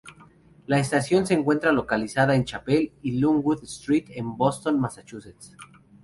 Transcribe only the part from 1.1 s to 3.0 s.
se encuentra localizada en Chapel